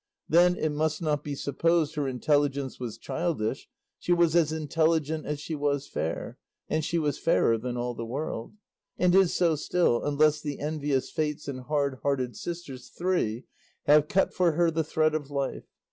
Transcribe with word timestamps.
Then, 0.27 0.55
it 0.57 0.71
must 0.71 0.99
not 1.03 1.23
be 1.23 1.35
supposed 1.35 1.93
her 1.93 2.07
intelligence 2.07 2.79
was 2.79 2.97
childish; 2.97 3.69
she 3.99 4.11
was 4.13 4.35
as 4.35 4.51
intelligent 4.51 5.27
as 5.27 5.39
she 5.39 5.53
was 5.53 5.87
fair, 5.87 6.39
and 6.67 6.83
she 6.83 6.97
was 6.97 7.19
fairer 7.19 7.55
than 7.55 7.77
all 7.77 7.93
the 7.93 8.03
world; 8.03 8.55
and 8.97 9.13
is 9.13 9.31
so 9.35 9.55
still, 9.55 10.03
unless 10.03 10.41
the 10.41 10.57
envious 10.59 11.11
fates 11.11 11.47
and 11.47 11.59
hard 11.59 11.99
hearted 12.01 12.35
sisters 12.35 12.89
three 12.89 13.45
have 13.85 14.07
cut 14.07 14.33
for 14.33 14.53
her 14.53 14.71
the 14.71 14.83
thread 14.83 15.13
of 15.13 15.29
life. 15.29 15.67